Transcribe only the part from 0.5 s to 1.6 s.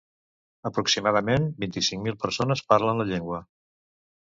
Aproximadament